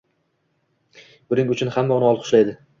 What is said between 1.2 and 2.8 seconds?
Buning uchun hamma uni olqishlaydi